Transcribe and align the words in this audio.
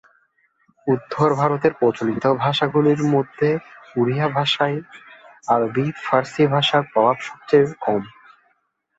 উত্তর 0.87 1.29
ভারতে 1.35 1.67
প্রচলিত 1.79 2.23
ভাষাগুলির 2.43 3.01
মধ্যে 3.13 3.49
ওড়িয়া 3.95 4.27
ভাষাতেই 4.29 4.77
আরবি-ফার্সি 5.47 6.43
ভাষার 6.53 6.83
প্রভাব 6.91 7.17
সবচেয়ে 7.27 7.65
কম। 7.83 8.01